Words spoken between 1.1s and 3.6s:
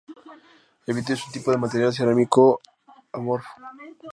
es un tipo de material cerámico amorfo.